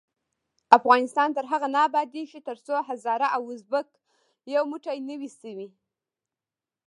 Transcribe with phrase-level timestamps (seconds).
[0.77, 3.87] افغانستان تر هغو نه ابادیږي، ترڅو هزاره او ازبک
[4.53, 5.67] یو موټی نه وي شوي.